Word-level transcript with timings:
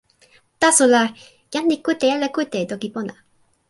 taso 0.61 0.85
la, 0.93 1.03
jan 1.53 1.65
li 1.71 1.77
kute 1.85 2.07
ala 2.15 2.27
kute 2.35 2.57
e 2.63 2.69
toki 2.71 2.87
pona? 2.95 3.13